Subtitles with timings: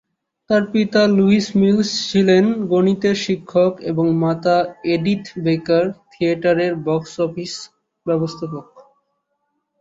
[0.49, 4.57] তার পিতা Louis Mills ছিলেন গণিতের শিক্ষক এবং মাতা
[4.87, 7.53] এডিথ বেকার থিয়েটারের বক্স অফিস
[8.05, 8.67] ব্যবস্থাপক।